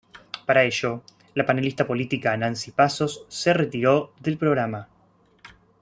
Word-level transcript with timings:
Por 0.47 0.57
ello, 0.57 1.03
la 1.35 1.45
panelista 1.45 1.85
política, 1.85 2.35
Nancy 2.35 2.71
Pazos, 2.71 3.23
se 3.29 3.53
retiró 3.53 4.13
del 4.19 4.39
programa. 4.39 4.87